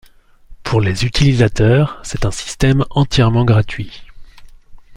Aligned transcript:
Pour 0.63 0.81
les 0.81 1.05
utilisateurs, 1.05 1.99
c’est 2.03 2.25
un 2.25 2.31
système 2.31 2.85
entièrement 2.89 3.45
gratuit. 3.45 4.01